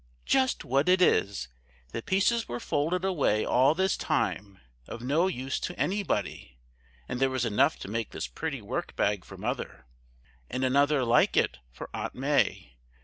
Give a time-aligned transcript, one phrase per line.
[0.25, 1.47] "Just what it is!
[1.91, 6.57] The pieces were folded away all this time, of no use to anybody.
[7.07, 9.85] And there was enough to make this pretty work bag for mother,
[10.49, 12.77] and another like it for Aunt May.